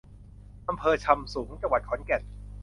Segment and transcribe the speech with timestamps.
[0.69, 2.21] อำเภอซำสูง จังหวัดขอนแก่น